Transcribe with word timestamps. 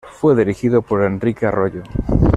Fue 0.19 0.35
dirigido 0.35 0.81
por 0.81 1.03
Enrique 1.03 1.45
Arroyo. 1.45 1.83